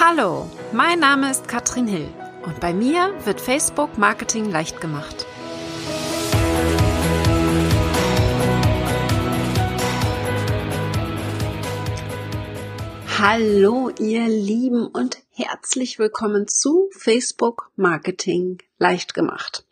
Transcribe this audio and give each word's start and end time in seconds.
Hallo, 0.00 0.48
mein 0.72 1.00
Name 1.00 1.28
ist 1.28 1.48
Katrin 1.48 1.88
Hill 1.88 2.08
und 2.44 2.60
bei 2.60 2.72
mir 2.72 3.12
wird 3.24 3.40
Facebook 3.40 3.98
Marketing 3.98 4.48
leicht 4.48 4.80
gemacht. 4.80 5.26
Hallo 13.18 13.90
ihr 13.98 14.28
Lieben 14.28 14.86
und 14.86 15.18
herzlich 15.32 15.98
willkommen 15.98 16.46
zu 16.46 16.88
Facebook 16.92 17.72
Marketing 17.74 18.58
leicht 18.78 19.14
gemacht. 19.14 19.64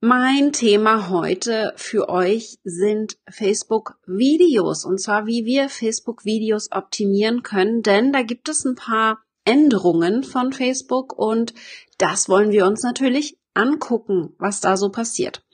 Mein 0.00 0.52
Thema 0.52 1.08
heute 1.08 1.72
für 1.74 2.08
euch 2.08 2.60
sind 2.62 3.18
Facebook 3.28 3.98
Videos 4.06 4.84
und 4.84 5.00
zwar 5.00 5.26
wie 5.26 5.44
wir 5.44 5.68
Facebook 5.68 6.24
Videos 6.24 6.70
optimieren 6.70 7.42
können, 7.42 7.82
denn 7.82 8.12
da 8.12 8.22
gibt 8.22 8.48
es 8.48 8.64
ein 8.64 8.76
paar 8.76 9.20
Änderungen 9.44 10.22
von 10.22 10.52
Facebook 10.52 11.18
und 11.18 11.52
das 11.96 12.28
wollen 12.28 12.52
wir 12.52 12.64
uns 12.66 12.84
natürlich 12.84 13.38
angucken, 13.54 14.36
was 14.38 14.60
da 14.60 14.76
so 14.76 14.90
passiert. 14.90 15.44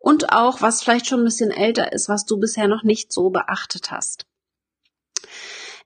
Und 0.00 0.32
auch, 0.32 0.60
was 0.62 0.82
vielleicht 0.82 1.06
schon 1.06 1.20
ein 1.20 1.26
bisschen 1.26 1.52
älter 1.52 1.92
ist, 1.92 2.08
was 2.08 2.26
du 2.26 2.40
bisher 2.40 2.66
noch 2.66 2.82
nicht 2.82 3.12
so 3.12 3.30
beachtet 3.30 3.92
hast. 3.92 4.26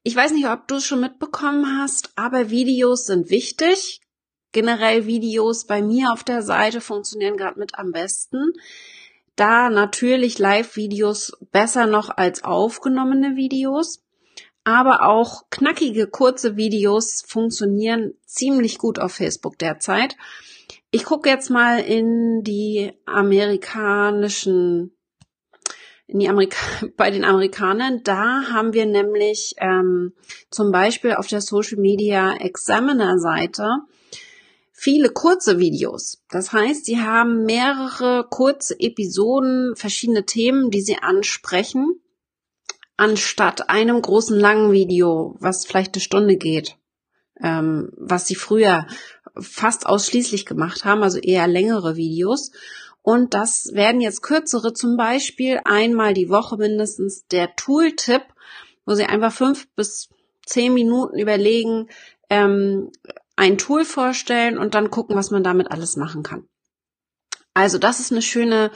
Ich 0.05 0.17
weiß 0.17 0.33
nicht, 0.33 0.48
ob 0.48 0.67
du 0.69 0.77
es 0.77 0.87
schon 0.87 1.01
mitbekommen 1.01 1.78
hast, 1.78 2.12
aber 2.17 2.48
Videos 2.48 3.05
sind 3.05 3.28
wichtig 3.28 4.01
generell 4.56 5.05
Videos 5.05 5.66
bei 5.66 5.83
mir 5.83 6.15
auf 6.15 6.24
der 6.24 6.41
Seite 6.41 6.80
funktionieren 6.80 7.37
gerade 7.37 7.59
mit 7.59 7.78
am 7.78 7.92
besten. 7.92 8.55
Da 9.37 9.69
natürlich 9.69 10.38
Live-Videos 10.38 11.33
besser 11.52 11.84
noch 11.84 12.09
als 12.09 12.42
aufgenommene 12.42 13.37
Videos. 13.37 14.02
Aber 14.64 15.02
auch 15.02 15.42
knackige, 15.50 16.06
kurze 16.06 16.56
Videos 16.56 17.23
funktionieren 17.27 18.14
ziemlich 18.24 18.78
gut 18.78 18.98
auf 18.98 19.12
Facebook 19.12 19.59
derzeit. 19.59 20.16
Ich 20.91 21.05
gucke 21.05 21.28
jetzt 21.28 21.50
mal 21.50 21.81
in 21.81 22.42
die 22.42 22.94
amerikanischen 23.05 24.97
in 26.06 26.19
die 26.19 26.31
Amerika 26.31 26.56
bei 26.97 27.11
den 27.11 27.27
Amerikanern. 27.27 28.00
Da 28.05 28.44
haben 28.50 28.72
wir 28.72 28.86
nämlich 28.86 29.55
ähm, 29.59 30.14
zum 30.50 30.72
Beispiel 30.72 31.12
auf 31.12 31.27
der 31.27 31.42
Social 31.42 31.77
Media 31.77 32.34
Examiner 32.36 33.19
Seite 33.19 33.83
viele 34.78 35.08
kurze 35.08 35.58
Videos. 35.58 36.22
Das 36.28 36.52
heißt, 36.52 36.84
sie 36.84 37.00
haben 37.00 37.44
mehrere 37.44 38.27
kurze 38.28 38.78
Episoden, 38.78 39.74
verschiedene 39.74 40.27
Themen, 40.27 40.70
die 40.70 40.82
sie 40.82 40.98
ansprechen, 40.98 41.98
anstatt 42.98 43.70
einem 43.70 44.00
großen 44.02 44.38
langen 44.38 44.72
Video, 44.72 45.34
was 45.41 45.64
vielleicht 45.64 45.94
eine 45.94 46.02
Stunde 46.02 46.36
geht, 46.36 46.77
ähm, 47.42 47.91
was 47.97 48.27
sie 48.27 48.34
früher 48.34 48.86
fast 49.38 49.86
ausschließlich 49.86 50.44
gemacht 50.44 50.84
haben, 50.84 51.02
also 51.02 51.19
eher 51.19 51.48
längere 51.48 51.97
Videos. 51.97 52.52
Und 53.00 53.32
das 53.32 53.70
werden 53.72 54.02
jetzt 54.02 54.22
kürzere, 54.22 54.74
zum 54.74 54.98
Beispiel 54.98 55.60
einmal 55.64 56.12
die 56.12 56.28
Woche 56.28 56.58
mindestens 56.58 57.27
der 57.28 57.56
Tooltip, 57.56 58.22
wo 58.84 58.94
sie 58.94 59.04
einfach 59.04 59.32
fünf 59.32 59.69
bis 59.74 60.10
zehn 60.44 60.74
Minuten 60.74 61.19
überlegen, 61.19 61.88
ähm, 62.28 62.91
ein 63.37 63.59
Tool 63.59 63.84
vorstellen 63.84 64.59
und 64.59 64.75
dann 64.75 64.91
gucken, 64.91 65.15
was 65.15 65.31
man 65.31 65.45
damit 65.45 65.70
alles 65.70 65.97
machen 65.97 66.23
kann. 66.23 66.48
Also 67.55 67.78
das 67.78 68.01
ist 68.01 68.12
eine 68.12 68.23
schöne 68.23 68.70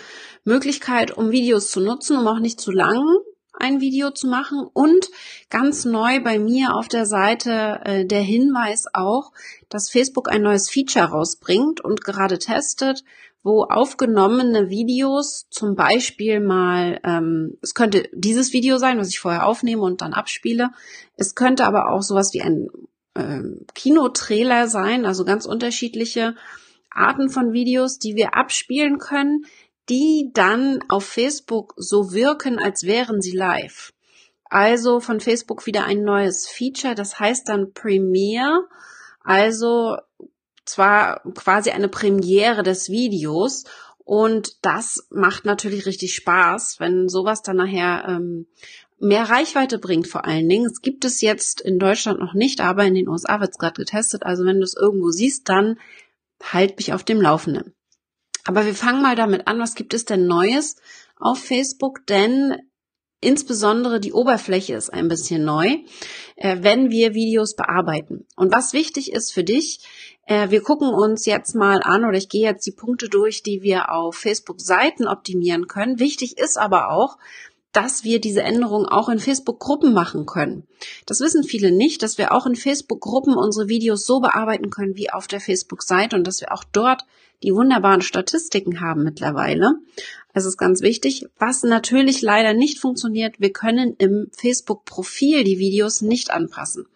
Möglichkeit, 0.45 1.17
um 1.17 1.31
Videos 1.31 1.71
zu 1.71 1.81
nutzen, 1.81 2.17
um 2.17 2.27
auch 2.27 2.39
nicht 2.39 2.61
zu 2.61 2.71
lang 2.71 3.05
ein 3.53 3.81
Video 3.81 4.11
zu 4.11 4.27
machen. 4.27 4.67
Und 4.73 5.11
ganz 5.51 5.85
neu 5.85 6.21
bei 6.23 6.39
mir 6.39 6.75
auf 6.75 6.89
der 6.89 7.07
Seite 7.07 7.81
äh, 7.85 8.07
der 8.07 8.23
Hinweis 8.23 8.87
auch, 8.93 9.33
dass 9.69 9.91
Facebook 9.91 10.31
ein 10.31 10.43
neues 10.43 10.71
Feature 10.71 11.07
rausbringt 11.07 11.83
und 11.83 12.03
gerade 12.03 12.39
testet, 12.39 13.05
wo 13.43 13.65
aufgenommene 13.65 14.69
Videos 14.69 15.47
zum 15.51 15.75
Beispiel 15.75 16.41
mal, 16.41 17.01
ähm, 17.05 17.59
es 17.63 17.75
könnte 17.75 18.09
dieses 18.13 18.53
Video 18.53 18.79
sein, 18.79 18.99
was 18.99 19.09
ich 19.09 19.21
vorher 19.21 19.47
aufnehme 19.47 19.83
und 19.83 20.03
dann 20.03 20.13
abspiele. 20.13 20.71
Es 21.17 21.35
könnte 21.35 21.65
aber 21.65 21.91
auch 21.91 22.03
sowas 22.03 22.35
wie 22.35 22.43
ein 22.43 22.69
ähm, 23.17 23.67
Kinotrailer 23.75 24.69
sein, 24.69 25.05
also 25.05 25.25
ganz 25.25 25.47
unterschiedliche 25.47 26.35
Arten 26.91 27.31
von 27.31 27.53
Videos, 27.53 27.99
die 27.99 28.17
wir 28.17 28.35
abspielen 28.35 28.99
können, 28.99 29.45
die 29.89 30.31
dann 30.33 30.81
auf 30.89 31.05
Facebook 31.05 31.75
so 31.77 32.13
wirken, 32.13 32.59
als 32.59 32.85
wären 32.85 33.21
sie 33.21 33.37
live. 33.37 33.93
Also 34.45 35.01
von 35.01 35.21
Facebook 35.21 35.67
wieder 35.67 35.85
ein 35.85 36.03
neues 36.03 36.49
Feature, 36.49 36.95
das 36.95 37.21
heißt 37.21 37.49
dann 37.49 37.73
Premiere, 37.73 38.67
also 39.23 39.97
zwar 40.65 41.21
quasi 41.35 41.71
eine 41.71 41.89
Premiere 41.89 42.63
des 42.63 42.89
Videos 42.91 43.65
und 43.99 44.65
das 44.65 45.07
macht 45.11 45.45
natürlich 45.45 45.87
richtig 45.87 46.15
Spaß, 46.15 46.81
wenn 46.81 47.09
sowas 47.09 47.43
dann 47.43 47.57
nachher 47.57 48.05
ähm, 48.09 48.47
mehr 49.01 49.29
Reichweite 49.29 49.79
bringt 49.79 50.07
vor 50.07 50.25
allen 50.25 50.49
Dingen. 50.49 50.67
Es 50.67 50.83
gibt 50.83 51.05
es 51.05 51.21
jetzt 51.21 51.61
in 51.61 51.79
Deutschland 51.79 52.21
noch 52.21 52.35
nicht, 52.35 52.61
aber 52.61 52.85
in 52.85 52.95
den 52.95 53.09
USA 53.09 53.41
wird 53.41 53.51
es 53.51 53.59
gerade 53.59 53.81
getestet. 53.83 54.23
Also 54.25 54.45
wenn 54.45 54.59
du 54.59 54.65
es 54.65 54.77
irgendwo 54.77 55.11
siehst, 55.11 55.49
dann 55.49 55.79
halt 56.43 56.77
mich 56.77 56.93
auf 56.93 57.03
dem 57.03 57.21
Laufenden. 57.21 57.75
Aber 58.45 58.65
wir 58.65 58.75
fangen 58.75 59.03
mal 59.03 59.17
damit 59.17 59.47
an, 59.47 59.59
was 59.59 59.75
gibt 59.75 59.95
es 59.95 60.05
denn 60.05 60.27
Neues 60.27 60.77
auf 61.17 61.39
Facebook? 61.39 62.07
Denn 62.07 62.57
insbesondere 63.21 64.01
die 64.01 64.13
Oberfläche 64.13 64.75
ist 64.75 64.93
ein 64.93 65.09
bisschen 65.09 65.45
neu, 65.45 65.79
äh, 66.37 66.59
wenn 66.61 66.91
wir 66.91 67.15
Videos 67.15 67.55
bearbeiten. 67.55 68.27
Und 68.37 68.53
was 68.53 68.73
wichtig 68.73 69.13
ist 69.13 69.33
für 69.33 69.45
dich, 69.45 69.81
äh, 70.27 70.51
wir 70.51 70.63
gucken 70.63 70.89
uns 70.89 71.27
jetzt 71.27 71.55
mal 71.55 71.81
an 71.83 72.05
oder 72.05 72.17
ich 72.17 72.29
gehe 72.29 72.45
jetzt 72.45 72.67
die 72.67 72.73
Punkte 72.73 73.09
durch, 73.09 73.43
die 73.43 73.63
wir 73.63 73.93
auf 73.93 74.17
Facebook-Seiten 74.17 75.07
optimieren 75.07 75.67
können. 75.67 75.99
Wichtig 75.99 76.39
ist 76.39 76.57
aber 76.57 76.91
auch, 76.91 77.19
dass 77.73 78.05
wir 78.05 78.21
diese 78.21 78.43
Änderung 78.43 78.87
auch 78.87 79.09
in 79.09 79.19
Facebook-Gruppen 79.19 79.93
machen 79.93 80.27
können. 80.27 80.67
Das 81.07 81.21
wissen 81.21 81.45
viele 81.45 81.71
nicht, 81.71 82.03
dass 82.03 82.19
wir 82.19 82.33
auch 82.33 82.47
in 82.47 82.57
Facebook-Gruppen 82.57 83.35
unsere 83.35 83.69
Videos 83.69 84.05
so 84.05 84.21
bearbeiten 84.21 84.71
können 84.71 84.97
wie 84.97 85.11
auf 85.11 85.27
der 85.27 85.41
Facebook-Seite 85.41 86.17
und 86.17 86.27
dass 86.27 86.41
wir 86.41 86.53
auch 86.53 86.65
dort 86.65 87.05
die 87.43 87.55
wunderbaren 87.55 88.03
Statistiken 88.03 88.81
haben 88.81 89.03
mittlerweile. 89.03 89.75
Es 90.35 90.45
ist 90.45 90.59
ganz 90.59 90.83
wichtig. 90.83 91.27
Was 91.39 91.63
natürlich 91.63 92.23
leider 92.23 92.55
nicht 92.55 92.79
funktioniert, 92.79 93.41
wir 93.41 93.53
können 93.53 93.95
im 93.99 94.31
Facebook-Profil 94.37 95.45
die 95.45 95.59
Videos 95.59 96.03
nicht 96.03 96.31
anpassen 96.31 96.87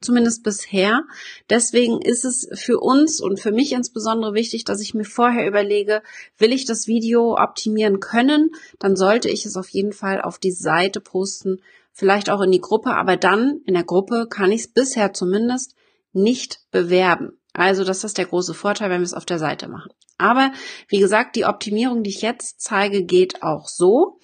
zumindest 0.00 0.42
bisher. 0.42 1.04
Deswegen 1.50 2.00
ist 2.00 2.24
es 2.24 2.48
für 2.54 2.78
uns 2.78 3.20
und 3.20 3.40
für 3.40 3.52
mich 3.52 3.72
insbesondere 3.72 4.34
wichtig, 4.34 4.64
dass 4.64 4.80
ich 4.80 4.94
mir 4.94 5.04
vorher 5.04 5.46
überlege, 5.46 6.02
will 6.38 6.52
ich 6.52 6.64
das 6.64 6.86
Video 6.86 7.36
optimieren 7.36 8.00
können, 8.00 8.50
dann 8.78 8.96
sollte 8.96 9.28
ich 9.28 9.46
es 9.46 9.56
auf 9.56 9.68
jeden 9.68 9.92
Fall 9.92 10.20
auf 10.20 10.38
die 10.38 10.52
Seite 10.52 11.00
posten, 11.00 11.60
vielleicht 11.92 12.30
auch 12.30 12.40
in 12.40 12.52
die 12.52 12.60
Gruppe, 12.60 12.94
aber 12.94 13.16
dann 13.16 13.60
in 13.66 13.74
der 13.74 13.84
Gruppe 13.84 14.26
kann 14.28 14.52
ich 14.52 14.62
es 14.62 14.68
bisher 14.68 15.12
zumindest 15.12 15.74
nicht 16.12 16.60
bewerben. 16.70 17.38
Also 17.52 17.82
das 17.84 18.04
ist 18.04 18.18
der 18.18 18.26
große 18.26 18.54
Vorteil, 18.54 18.88
wenn 18.88 19.00
wir 19.00 19.06
es 19.06 19.14
auf 19.14 19.24
der 19.24 19.38
Seite 19.38 19.68
machen. 19.68 19.90
Aber 20.16 20.52
wie 20.88 21.00
gesagt, 21.00 21.36
die 21.36 21.44
Optimierung, 21.44 22.02
die 22.02 22.10
ich 22.10 22.22
jetzt 22.22 22.60
zeige, 22.60 23.04
geht 23.04 23.42
auch 23.42 23.68
so. 23.68 24.20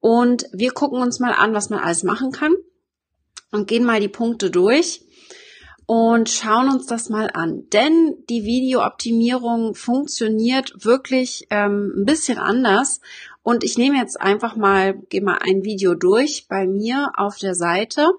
Und 0.00 0.46
wir 0.52 0.72
gucken 0.72 1.00
uns 1.00 1.18
mal 1.18 1.32
an, 1.32 1.54
was 1.54 1.70
man 1.70 1.80
alles 1.80 2.02
machen 2.02 2.32
kann 2.32 2.54
und 3.52 3.68
gehen 3.68 3.84
mal 3.84 4.00
die 4.00 4.08
Punkte 4.08 4.50
durch 4.50 5.06
und 5.86 6.28
schauen 6.28 6.68
uns 6.68 6.86
das 6.86 7.08
mal 7.08 7.30
an. 7.32 7.68
Denn 7.72 8.16
die 8.28 8.44
Videooptimierung 8.44 9.74
funktioniert 9.74 10.84
wirklich 10.84 11.46
ähm, 11.50 11.92
ein 11.96 12.04
bisschen 12.04 12.38
anders. 12.38 13.00
Und 13.42 13.62
ich 13.62 13.78
nehme 13.78 13.96
jetzt 13.96 14.20
einfach 14.20 14.56
mal, 14.56 14.94
gehe 15.08 15.22
mal 15.22 15.38
ein 15.40 15.64
Video 15.64 15.94
durch 15.94 16.48
bei 16.48 16.66
mir 16.66 17.12
auf 17.16 17.38
der 17.38 17.54
Seite. 17.54 18.10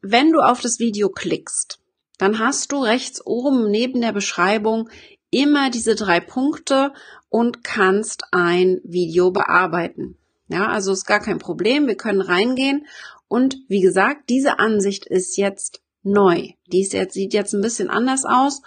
Wenn 0.00 0.32
du 0.32 0.40
auf 0.40 0.62
das 0.62 0.78
Video 0.78 1.10
klickst, 1.10 1.78
dann 2.16 2.38
hast 2.38 2.72
du 2.72 2.82
rechts 2.82 3.24
oben 3.24 3.70
neben 3.70 4.00
der 4.00 4.12
Beschreibung 4.12 4.88
immer 5.30 5.70
diese 5.70 5.94
drei 5.94 6.20
Punkte 6.20 6.92
und 7.28 7.62
kannst 7.62 8.24
ein 8.32 8.80
Video 8.82 9.30
bearbeiten. 9.30 10.16
Ja, 10.48 10.68
also 10.68 10.92
ist 10.92 11.06
gar 11.06 11.20
kein 11.20 11.38
Problem. 11.38 11.86
Wir 11.86 11.96
können 11.96 12.22
reingehen 12.22 12.86
und 13.28 13.58
wie 13.68 13.80
gesagt, 13.80 14.30
diese 14.30 14.58
Ansicht 14.58 15.06
ist 15.06 15.36
jetzt 15.36 15.82
neu. 16.02 16.48
Die 16.66 16.80
ist 16.80 16.94
jetzt, 16.94 17.14
sieht 17.14 17.34
jetzt 17.34 17.52
ein 17.52 17.60
bisschen 17.60 17.90
anders 17.90 18.24
aus. 18.24 18.62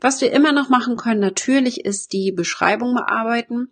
Was 0.00 0.20
wir 0.20 0.32
immer 0.32 0.52
noch 0.52 0.68
machen 0.68 0.96
können, 0.96 1.20
natürlich 1.20 1.84
ist 1.84 2.12
die 2.12 2.32
Beschreibung 2.32 2.94
bearbeiten. 2.94 3.70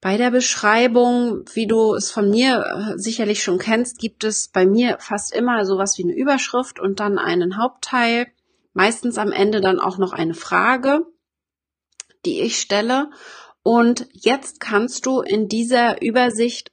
Bei 0.00 0.16
der 0.16 0.32
Beschreibung, 0.32 1.44
wie 1.54 1.68
du 1.68 1.94
es 1.94 2.10
von 2.10 2.28
mir 2.28 2.64
äh, 2.64 2.98
sicherlich 2.98 3.42
schon 3.42 3.58
kennst, 3.58 3.98
gibt 3.98 4.24
es 4.24 4.48
bei 4.48 4.66
mir 4.66 4.96
fast 4.98 5.32
immer 5.32 5.64
sowas 5.64 5.96
wie 5.96 6.02
eine 6.02 6.16
Überschrift 6.16 6.80
und 6.80 6.98
dann 6.98 7.18
einen 7.18 7.56
Hauptteil. 7.56 8.26
Meistens 8.72 9.16
am 9.18 9.30
Ende 9.30 9.60
dann 9.60 9.78
auch 9.78 9.98
noch 9.98 10.12
eine 10.12 10.34
Frage, 10.34 11.06
die 12.24 12.40
ich 12.40 12.58
stelle. 12.58 13.10
Und 13.62 14.08
jetzt 14.10 14.58
kannst 14.58 15.06
du 15.06 15.20
in 15.20 15.46
dieser 15.46 16.02
Übersicht 16.02 16.72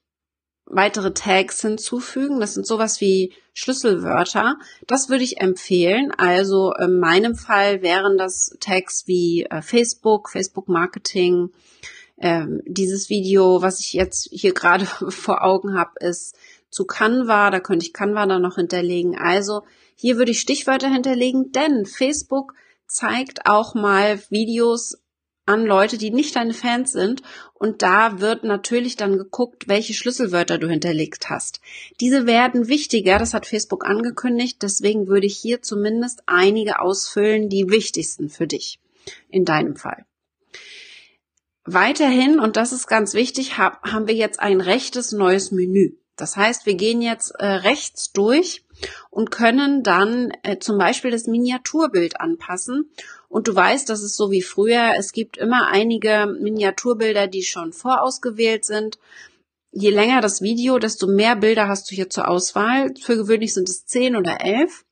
weitere 0.70 1.14
Tags 1.14 1.62
hinzufügen. 1.62 2.40
Das 2.40 2.54
sind 2.54 2.66
sowas 2.66 3.02
wie 3.02 3.34
Schlüsselwörter. 3.54 4.58
Das 4.88 5.10
würde 5.10 5.24
ich 5.24 5.42
empfehlen. 5.42 6.12
Also 6.18 6.74
in 6.74 7.00
meinem 7.00 7.36
Fall 7.36 7.82
wären 7.82 8.18
das 8.18 8.56
Tags 8.60 9.08
wie 9.08 9.46
äh, 9.50 9.62
Facebook, 9.62 10.30
Facebook 10.30 10.70
Marketing. 10.70 11.50
Ähm, 12.18 12.62
dieses 12.66 13.10
Video, 13.10 13.62
was 13.62 13.80
ich 13.80 13.94
jetzt 13.94 14.30
hier 14.32 14.54
gerade 14.54 14.86
vor 15.10 15.44
Augen 15.44 15.78
habe, 15.78 15.92
ist 16.00 16.36
zu 16.70 16.86
Canva. 16.86 17.50
Da 17.50 17.60
könnte 17.60 17.86
ich 17.86 17.94
Canva 17.94 18.26
dann 18.26 18.42
noch 18.42 18.56
hinterlegen. 18.56 19.18
Also 19.18 19.64
hier 19.96 20.18
würde 20.18 20.32
ich 20.32 20.40
Stichwörter 20.40 20.90
hinterlegen, 20.90 21.52
denn 21.52 21.86
Facebook 21.86 22.54
zeigt 22.88 23.46
auch 23.46 23.76
mal 23.76 24.20
Videos 24.30 24.98
an 25.50 25.66
Leute, 25.66 25.98
die 25.98 26.12
nicht 26.12 26.36
deine 26.36 26.54
Fans 26.54 26.92
sind. 26.92 27.24
Und 27.56 27.82
da 27.82 28.22
wird 28.22 28.44
natürlich 28.44 28.96
dann 28.96 29.18
geguckt, 29.18 29.68
welche 29.68 29.96
Schlüsselwörter 29.96 30.60
du 30.60 30.70
hinterlegt 30.70 31.30
hast. 31.30 31.60
Diese 32.00 32.28
werden 32.28 32.68
wichtiger, 32.68 33.18
das 33.18 33.34
hat 33.34 33.48
Facebook 33.48 33.86
angekündigt. 33.86 34.62
Deswegen 34.62 35.08
würde 35.08 35.26
ich 35.26 35.38
hier 35.38 35.62
zumindest 35.62 36.22
einige 36.28 36.80
ausfüllen, 36.80 37.50
die 37.50 37.70
wichtigsten 37.70 38.30
für 38.30 38.46
dich 38.46 38.80
in 39.30 39.44
deinem 39.44 39.76
Fall. 39.76 40.06
Weiterhin, 41.66 42.40
und 42.40 42.56
das 42.56 42.72
ist 42.72 42.88
ganz 42.88 43.14
wichtig, 43.14 43.58
haben 43.58 44.08
wir 44.08 44.16
jetzt 44.16 44.40
ein 44.40 44.62
rechtes 44.62 45.12
neues 45.12 45.52
Menü. 45.52 45.98
Das 46.16 46.36
heißt, 46.36 46.66
wir 46.66 46.76
gehen 46.76 47.02
jetzt 47.02 47.32
äh, 47.40 47.46
rechts 47.46 48.12
durch 48.12 48.66
und 49.10 49.32
können 49.32 49.84
dann 49.84 50.32
äh, 50.44 50.60
zum 50.60 50.78
Beispiel 50.78 51.12
das 51.12 51.28
Miniaturbild 51.28 52.20
anpassen. 52.20 52.90
Und 53.28 53.48
du 53.48 53.56
weißt, 53.56 53.90
das 53.90 54.02
ist 54.02 54.16
so 54.16 54.32
wie 54.32 54.42
früher. 54.42 54.94
Es 54.98 55.12
gibt 55.12 55.38
immer 55.38 55.68
einige 55.68 56.28
Miniaturbilder, 56.40 57.28
die 57.28 57.44
schon 57.44 57.74
vorausgewählt 57.74 58.66
sind. 58.66 59.00
Je 59.72 59.92
länger 59.92 60.22
das 60.22 60.42
Video, 60.42 60.80
desto 60.80 61.08
mehr 61.08 61.36
Bilder 61.36 61.68
hast 61.68 61.92
du 61.92 61.96
hier 61.96 62.10
zur 62.10 62.28
Auswahl. 62.28 62.94
Für 63.00 63.16
gewöhnlich 63.16 63.54
sind 63.54 63.70
es 63.70 63.86
zehn 63.86 64.16
oder 64.16 64.42
elf. 64.42 64.86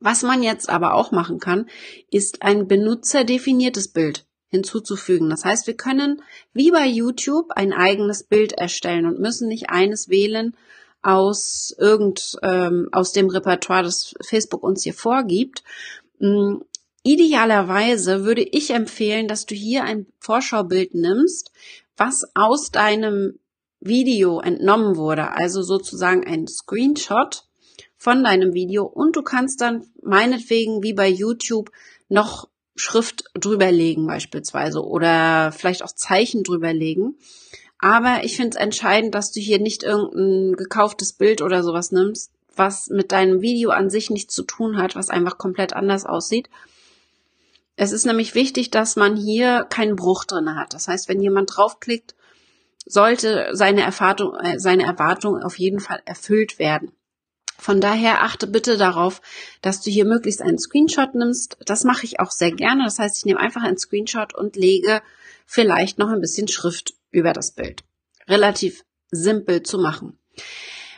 Was 0.00 0.22
man 0.22 0.42
jetzt 0.42 0.68
aber 0.68 0.94
auch 0.94 1.12
machen 1.12 1.40
kann, 1.40 1.68
ist 2.10 2.42
ein 2.42 2.66
benutzerdefiniertes 2.66 3.88
Bild 3.88 4.26
hinzuzufügen. 4.48 5.30
Das 5.30 5.44
heißt, 5.44 5.66
wir 5.66 5.76
können 5.76 6.22
wie 6.52 6.70
bei 6.70 6.86
YouTube 6.86 7.52
ein 7.52 7.72
eigenes 7.72 8.24
Bild 8.24 8.52
erstellen 8.52 9.06
und 9.06 9.20
müssen 9.20 9.48
nicht 9.48 9.70
eines 9.70 10.08
wählen 10.08 10.56
aus 11.02 11.74
irgend 11.78 12.36
ähm, 12.42 12.88
aus 12.92 13.12
dem 13.12 13.28
Repertoire, 13.28 13.82
das 13.82 14.14
Facebook 14.22 14.62
uns 14.62 14.82
hier 14.82 14.94
vorgibt. 14.94 15.62
Ähm, 16.20 16.64
idealerweise 17.02 18.24
würde 18.24 18.42
ich 18.42 18.70
empfehlen, 18.70 19.28
dass 19.28 19.46
du 19.46 19.54
hier 19.54 19.84
ein 19.84 20.06
Vorschaubild 20.18 20.94
nimmst, 20.94 21.50
was 21.96 22.24
aus 22.34 22.70
deinem 22.70 23.38
Video 23.80 24.40
entnommen 24.40 24.96
wurde, 24.96 25.32
also 25.32 25.62
sozusagen 25.62 26.26
ein 26.26 26.46
Screenshot 26.46 27.44
von 27.96 28.22
deinem 28.22 28.52
Video 28.52 28.84
und 28.84 29.16
du 29.16 29.22
kannst 29.22 29.60
dann 29.60 29.86
meinetwegen 30.02 30.82
wie 30.82 30.92
bei 30.92 31.08
YouTube 31.08 31.70
noch 32.08 32.48
Schrift 32.76 33.24
drüberlegen 33.34 34.06
beispielsweise 34.06 34.84
oder 34.84 35.52
vielleicht 35.52 35.82
auch 35.82 35.92
Zeichen 35.92 36.42
drüberlegen. 36.42 37.18
Aber 37.80 38.24
ich 38.24 38.36
finde 38.36 38.56
es 38.56 38.62
entscheidend, 38.62 39.14
dass 39.14 39.32
du 39.32 39.40
hier 39.40 39.58
nicht 39.58 39.82
irgendein 39.82 40.56
gekauftes 40.56 41.14
Bild 41.14 41.40
oder 41.40 41.62
sowas 41.62 41.92
nimmst, 41.92 42.30
was 42.54 42.88
mit 42.88 43.10
deinem 43.12 43.40
Video 43.40 43.70
an 43.70 43.88
sich 43.88 44.10
nichts 44.10 44.34
zu 44.34 44.42
tun 44.42 44.76
hat, 44.76 44.96
was 44.96 45.08
einfach 45.08 45.38
komplett 45.38 45.72
anders 45.72 46.04
aussieht. 46.04 46.50
Es 47.76 47.92
ist 47.92 48.04
nämlich 48.04 48.34
wichtig, 48.34 48.70
dass 48.70 48.96
man 48.96 49.16
hier 49.16 49.64
keinen 49.70 49.96
Bruch 49.96 50.24
drin 50.24 50.54
hat. 50.56 50.74
Das 50.74 50.88
heißt, 50.88 51.08
wenn 51.08 51.22
jemand 51.22 51.56
draufklickt, 51.56 52.14
sollte 52.84 53.48
seine 53.52 53.82
Erwartung, 53.82 54.34
äh, 54.34 54.58
seine 54.58 54.84
Erwartung 54.84 55.42
auf 55.42 55.58
jeden 55.58 55.80
Fall 55.80 56.02
erfüllt 56.04 56.58
werden. 56.58 56.92
Von 57.56 57.80
daher 57.80 58.22
achte 58.22 58.46
bitte 58.46 58.76
darauf, 58.76 59.22
dass 59.62 59.80
du 59.80 59.90
hier 59.90 60.04
möglichst 60.04 60.42
einen 60.42 60.58
Screenshot 60.58 61.14
nimmst. 61.14 61.56
Das 61.64 61.84
mache 61.84 62.04
ich 62.04 62.20
auch 62.20 62.30
sehr 62.30 62.52
gerne. 62.52 62.84
Das 62.84 62.98
heißt, 62.98 63.18
ich 63.18 63.24
nehme 63.24 63.40
einfach 63.40 63.62
einen 63.62 63.78
Screenshot 63.78 64.34
und 64.34 64.56
lege 64.56 65.02
vielleicht 65.46 65.98
noch 65.98 66.08
ein 66.08 66.20
bisschen 66.20 66.48
Schrift 66.48 66.94
über 67.10 67.32
das 67.32 67.52
Bild. 67.52 67.82
Relativ 68.28 68.84
simpel 69.10 69.62
zu 69.62 69.78
machen. 69.78 70.18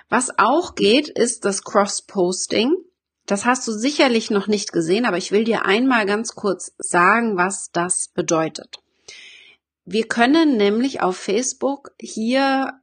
Was 0.09 0.39
auch 0.39 0.75
geht, 0.75 1.09
ist 1.09 1.45
das 1.45 1.65
Cross-Posting. 1.65 2.75
Das 3.27 3.45
hast 3.45 3.67
du 3.67 3.73
sicherlich 3.73 4.31
noch 4.31 4.47
nicht 4.47 4.73
gesehen, 4.73 5.07
aber 5.07 5.17
ich 5.17 5.33
will 5.33 5.45
dir 5.45 5.65
einmal 5.65 6.07
ganz 6.07 6.35
kurz 6.35 6.73
sagen, 6.79 7.37
was 7.37 7.71
das 7.73 8.09
bedeutet. 8.09 8.83
Wir 9.85 10.07
können 10.07 10.57
nämlich 10.57 11.03
auf 11.03 11.17
Facebook 11.17 11.93
hier 12.01 12.79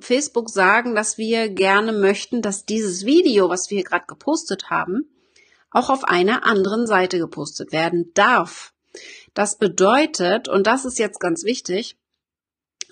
Facebook 0.00 0.50
sagen, 0.50 0.94
dass 0.94 1.18
wir 1.18 1.48
gerne 1.48 1.92
möchten, 1.92 2.42
dass 2.42 2.66
dieses 2.66 3.04
Video, 3.04 3.48
was 3.48 3.70
wir 3.70 3.82
gerade 3.84 4.06
gepostet 4.06 4.70
haben, 4.70 5.08
auch 5.70 5.88
auf 5.88 6.04
einer 6.04 6.44
anderen 6.46 6.86
Seite 6.86 7.18
gepostet 7.18 7.72
werden 7.72 8.12
darf. 8.14 8.74
Das 9.34 9.58
bedeutet, 9.58 10.48
und 10.48 10.66
das 10.66 10.84
ist 10.84 10.98
jetzt 10.98 11.20
ganz 11.20 11.44
wichtig, 11.44 11.96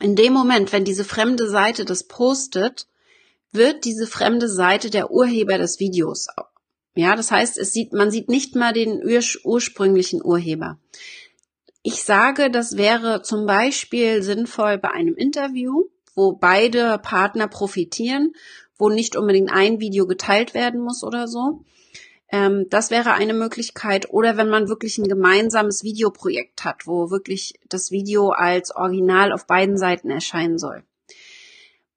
in 0.03 0.17
dem 0.17 0.33
Moment, 0.33 0.73
wenn 0.73 0.85
diese 0.85 1.05
fremde 1.05 1.49
Seite 1.49 1.85
das 1.85 2.05
postet, 2.05 2.87
wird 3.53 3.85
diese 3.85 4.07
fremde 4.07 4.49
Seite 4.49 4.91
der 4.91 5.11
Urheber 5.11 5.59
des 5.59 5.79
Videos. 5.79 6.27
Ja, 6.95 7.17
das 7.17 7.31
heißt, 7.31 7.59
es 7.59 7.73
sieht, 7.73 7.93
man 7.93 8.11
sieht 8.11 8.29
nicht 8.29 8.55
mal 8.57 8.73
den 8.73 9.03
ursprünglichen 9.45 10.23
Urheber. 10.23 10.79
Ich 11.83 12.03
sage, 12.03 12.51
das 12.51 12.77
wäre 12.77 13.23
zum 13.23 13.47
Beispiel 13.47 14.23
sinnvoll 14.23 14.79
bei 14.79 14.91
einem 14.91 15.15
Interview, 15.15 15.85
wo 16.15 16.33
beide 16.33 16.99
Partner 16.99 17.49
profitieren, 17.49 18.35
wo 18.77 18.89
nicht 18.89 19.17
unbedingt 19.17 19.51
ein 19.53 19.81
Video 19.81 20.07
geteilt 20.07 20.55
werden 20.55 20.81
muss 20.81 21.03
oder 21.03 21.29
so. 21.29 21.65
Ähm, 22.33 22.67
das 22.71 22.91
wäre 22.91 23.13
eine 23.13 23.35
Möglichkeit. 23.35 24.11
Oder 24.11 24.37
wenn 24.37 24.49
man 24.49 24.69
wirklich 24.69 24.99
ein 24.99 25.07
gemeinsames 25.07 25.85
Videoprojekt 25.85 26.65
hat, 26.65 26.87
wo 26.87 27.11
wirklich 27.11 27.61
das 27.69 27.93
Video 27.93 28.31
als 28.31 28.75
Original 28.75 29.33
auf 29.33 29.47
beiden 29.47 29.77
Seiten 29.77 30.11
erscheinen 30.11 30.59
soll. 30.59 30.83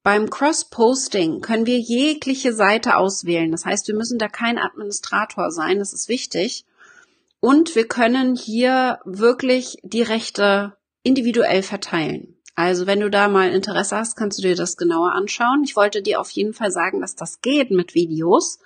Beim 0.04 0.30
Cross-Posting 0.30 1.42
können 1.42 1.66
wir 1.66 1.80
jegliche 1.80 2.54
Seite 2.54 2.98
auswählen. 2.98 3.52
Das 3.52 3.66
heißt, 3.66 3.88
wir 3.88 3.96
müssen 3.96 4.20
da 4.20 4.28
kein 4.28 4.60
Administrator 4.60 5.50
sein. 5.50 5.80
Das 5.80 5.94
ist 5.94 6.10
wichtig. 6.10 6.66
Und 7.40 7.76
wir 7.76 7.88
können 7.88 8.36
hier 8.36 9.00
wirklich 9.06 9.78
die 9.82 10.04
Rechte 10.04 10.78
individuell 11.02 11.64
verteilen. 11.64 12.36
Also 12.56 12.88
wenn 12.88 13.00
du 13.00 13.10
da 13.10 13.28
mal 13.28 13.50
Interesse 13.50 13.98
hast, 13.98 14.16
kannst 14.16 14.38
du 14.38 14.44
dir 14.44 14.56
das 14.56 14.78
genauer 14.78 15.12
anschauen. 15.12 15.64
Ich 15.64 15.76
wollte 15.76 16.02
dir 16.02 16.20
auf 16.22 16.30
jeden 16.30 16.54
Fall 16.54 16.72
sagen, 16.72 17.02
dass 17.02 17.16
das 17.16 17.42
geht 17.42 17.72
mit 17.72 17.96
Videos. 17.96 18.60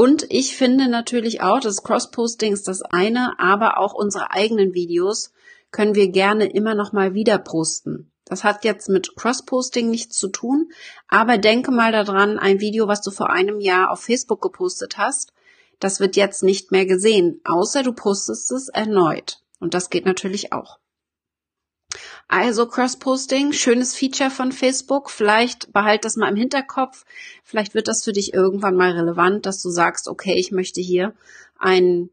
Und 0.00 0.24
ich 0.30 0.56
finde 0.56 0.88
natürlich 0.88 1.42
auch, 1.42 1.60
das 1.60 1.82
Cross-Posting 1.82 2.54
ist 2.54 2.68
das 2.68 2.80
eine, 2.80 3.38
aber 3.38 3.76
auch 3.76 3.92
unsere 3.92 4.30
eigenen 4.30 4.72
Videos 4.72 5.30
können 5.72 5.94
wir 5.94 6.08
gerne 6.08 6.46
immer 6.46 6.74
noch 6.74 6.94
mal 6.94 7.12
wieder 7.12 7.36
posten. 7.36 8.10
Das 8.24 8.42
hat 8.42 8.64
jetzt 8.64 8.88
mit 8.88 9.14
Cross-Posting 9.14 9.90
nichts 9.90 10.16
zu 10.16 10.28
tun, 10.28 10.72
aber 11.06 11.36
denke 11.36 11.70
mal 11.70 11.92
daran, 11.92 12.38
ein 12.38 12.60
Video, 12.60 12.88
was 12.88 13.02
du 13.02 13.10
vor 13.10 13.28
einem 13.28 13.60
Jahr 13.60 13.90
auf 13.90 14.00
Facebook 14.00 14.40
gepostet 14.40 14.96
hast, 14.96 15.34
das 15.80 16.00
wird 16.00 16.16
jetzt 16.16 16.42
nicht 16.42 16.72
mehr 16.72 16.86
gesehen, 16.86 17.42
außer 17.44 17.82
du 17.82 17.92
postest 17.92 18.50
es 18.52 18.70
erneut. 18.70 19.42
Und 19.58 19.74
das 19.74 19.90
geht 19.90 20.06
natürlich 20.06 20.50
auch. 20.54 20.79
Also 22.28 22.66
Cross-Posting, 22.66 23.52
schönes 23.52 23.94
Feature 23.94 24.30
von 24.30 24.52
Facebook. 24.52 25.10
Vielleicht 25.10 25.72
behalt 25.72 26.04
das 26.04 26.16
mal 26.16 26.28
im 26.28 26.36
Hinterkopf. 26.36 27.04
Vielleicht 27.42 27.74
wird 27.74 27.88
das 27.88 28.04
für 28.04 28.12
dich 28.12 28.32
irgendwann 28.32 28.76
mal 28.76 28.92
relevant, 28.92 29.46
dass 29.46 29.62
du 29.62 29.70
sagst, 29.70 30.08
okay, 30.08 30.34
ich 30.36 30.52
möchte 30.52 30.80
hier 30.80 31.14
ein, 31.58 32.10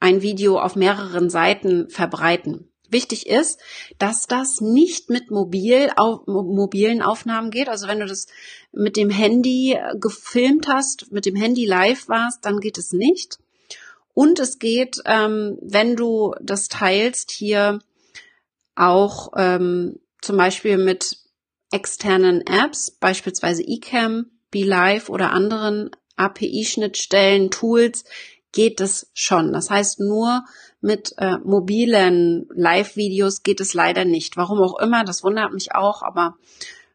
ein 0.00 0.22
Video 0.22 0.58
auf 0.58 0.76
mehreren 0.76 1.30
Seiten 1.30 1.88
verbreiten. 1.88 2.68
Wichtig 2.90 3.26
ist, 3.26 3.58
dass 3.98 4.26
das 4.28 4.60
nicht 4.60 5.08
mit 5.08 5.30
mobil, 5.30 5.90
auf, 5.96 6.26
mobilen 6.26 7.00
Aufnahmen 7.02 7.50
geht. 7.50 7.68
Also 7.68 7.88
wenn 7.88 8.00
du 8.00 8.06
das 8.06 8.26
mit 8.72 8.96
dem 8.96 9.10
Handy 9.10 9.78
gefilmt 9.98 10.68
hast, 10.68 11.10
mit 11.10 11.24
dem 11.24 11.34
Handy 11.34 11.64
live 11.64 12.08
warst, 12.08 12.44
dann 12.44 12.60
geht 12.60 12.78
es 12.78 12.92
nicht. 12.92 13.38
Und 14.12 14.38
es 14.38 14.58
geht, 14.58 15.00
ähm, 15.06 15.58
wenn 15.60 15.96
du 15.96 16.34
das 16.40 16.68
teilst, 16.68 17.32
hier 17.32 17.80
auch 18.74 19.32
ähm, 19.36 20.00
zum 20.20 20.36
Beispiel 20.36 20.78
mit 20.78 21.18
externen 21.70 22.42
Apps, 22.46 22.90
beispielsweise 22.90 23.62
eCam, 23.66 24.26
BeLive 24.50 25.10
oder 25.10 25.32
anderen 25.32 25.90
API-Schnittstellen, 26.16 27.50
Tools, 27.50 28.04
geht 28.52 28.80
es 28.80 29.10
schon. 29.14 29.52
Das 29.52 29.68
heißt, 29.70 29.98
nur 30.00 30.44
mit 30.80 31.14
äh, 31.18 31.38
mobilen 31.38 32.46
Live-Videos 32.54 33.42
geht 33.42 33.60
es 33.60 33.74
leider 33.74 34.04
nicht. 34.04 34.36
Warum 34.36 34.60
auch 34.60 34.78
immer, 34.78 35.04
das 35.04 35.24
wundert 35.24 35.52
mich 35.52 35.74
auch, 35.74 36.02
aber 36.02 36.36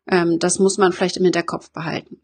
ähm, 0.07 0.39
das 0.39 0.59
muss 0.59 0.77
man 0.77 0.93
vielleicht 0.93 1.17
im 1.17 1.25
Hinterkopf 1.25 1.71
behalten. 1.71 2.21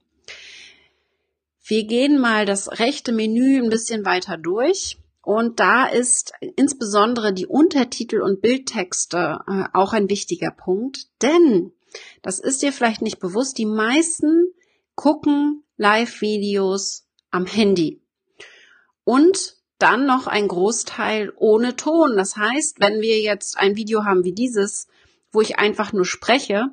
Wir 1.68 1.86
gehen 1.86 2.20
mal 2.20 2.46
das 2.46 2.80
rechte 2.80 3.12
Menü 3.12 3.62
ein 3.62 3.70
bisschen 3.70 4.06
weiter 4.06 4.38
durch. 4.38 4.98
Und 5.26 5.60
da 5.60 5.88
ist 5.88 6.34
insbesondere 6.56 7.34
die 7.34 7.48
Untertitel 7.48 8.22
und 8.22 8.42
Bildtexte 8.42 9.40
äh, 9.48 9.64
auch 9.74 9.92
ein 9.94 10.08
wichtiger 10.08 10.52
Punkt, 10.52 11.08
denn 11.24 11.72
Das 12.22 12.40
ist 12.40 12.62
dir 12.62 12.74
vielleicht 12.74 13.02
nicht 13.02 13.20
bewusst. 13.20 13.58
Die 13.58 13.66
meisten 13.66 14.54
gucken 14.96 15.64
Live-Videos 15.78 17.08
am 17.32 17.46
Handy. 17.46 18.02
Und 19.04 19.56
dann 19.80 20.06
noch 20.06 20.28
ein 20.28 20.48
Großteil 20.48 21.34
ohne 21.38 21.76
Ton. 21.76 22.18
Das 22.18 22.36
heißt, 22.38 22.80
wenn 22.80 23.02
wir 23.02 23.20
jetzt 23.22 23.58
ein 23.58 23.76
Video 23.76 24.04
haben 24.04 24.26
wie 24.26 24.34
dieses, 24.34 24.88
wo 25.32 25.42
ich 25.42 25.58
einfach 25.58 25.92
nur 25.92 26.06
spreche 26.06 26.68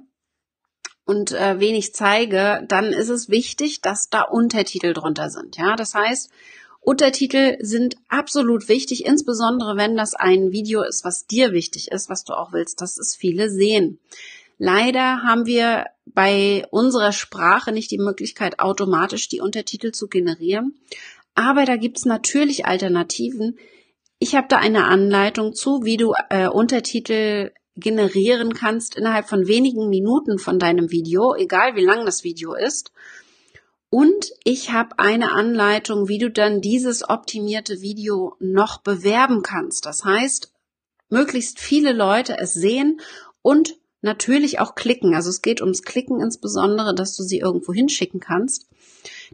und 1.04 1.32
äh, 1.32 1.58
wenig 1.58 1.94
zeige, 1.94 2.64
dann 2.68 2.86
ist 2.86 3.08
es 3.08 3.28
wichtig, 3.28 3.80
dass 3.80 4.08
da 4.08 4.22
Untertitel 4.22 4.92
drunter 4.92 5.30
sind. 5.30 5.56
Ja, 5.56 5.76
das 5.76 5.94
heißt, 5.94 6.30
Untertitel 6.84 7.56
sind 7.60 7.96
absolut 8.08 8.68
wichtig, 8.68 9.06
insbesondere 9.06 9.76
wenn 9.76 9.96
das 9.96 10.14
ein 10.14 10.50
Video 10.50 10.82
ist, 10.82 11.04
was 11.04 11.28
dir 11.28 11.52
wichtig 11.52 11.92
ist, 11.92 12.10
was 12.10 12.24
du 12.24 12.32
auch 12.32 12.52
willst, 12.52 12.80
dass 12.80 12.98
es 12.98 13.14
viele 13.14 13.48
sehen. 13.50 14.00
Leider 14.58 15.22
haben 15.22 15.46
wir 15.46 15.86
bei 16.06 16.66
unserer 16.70 17.12
Sprache 17.12 17.70
nicht 17.70 17.92
die 17.92 17.98
Möglichkeit, 17.98 18.58
automatisch 18.58 19.28
die 19.28 19.40
Untertitel 19.40 19.92
zu 19.92 20.08
generieren. 20.08 20.74
Aber 21.36 21.64
da 21.64 21.76
gibt's 21.76 22.04
natürlich 22.04 22.66
Alternativen. 22.66 23.58
Ich 24.18 24.34
habe 24.34 24.48
da 24.48 24.58
eine 24.58 24.84
Anleitung 24.84 25.54
zu, 25.54 25.84
wie 25.84 25.96
du 25.96 26.14
äh, 26.30 26.48
Untertitel 26.48 27.52
generieren 27.76 28.54
kannst 28.54 28.96
innerhalb 28.96 29.28
von 29.28 29.46
wenigen 29.46 29.88
Minuten 29.88 30.38
von 30.38 30.58
deinem 30.58 30.90
Video, 30.90 31.34
egal 31.34 31.76
wie 31.76 31.84
lang 31.84 32.04
das 32.04 32.24
Video 32.24 32.54
ist. 32.54 32.92
Und 33.94 34.32
ich 34.44 34.72
habe 34.72 34.98
eine 34.98 35.32
Anleitung, 35.32 36.08
wie 36.08 36.16
du 36.16 36.30
dann 36.30 36.62
dieses 36.62 37.06
optimierte 37.06 37.82
Video 37.82 38.36
noch 38.40 38.78
bewerben 38.78 39.42
kannst. 39.42 39.84
Das 39.84 40.02
heißt, 40.02 40.50
möglichst 41.10 41.60
viele 41.60 41.92
Leute 41.92 42.38
es 42.38 42.54
sehen 42.54 43.02
und 43.42 43.76
natürlich 44.00 44.60
auch 44.60 44.76
klicken. 44.76 45.14
Also 45.14 45.28
es 45.28 45.42
geht 45.42 45.60
ums 45.60 45.82
Klicken 45.82 46.22
insbesondere, 46.22 46.94
dass 46.94 47.14
du 47.16 47.22
sie 47.22 47.40
irgendwo 47.40 47.74
hinschicken 47.74 48.18
kannst. 48.18 48.66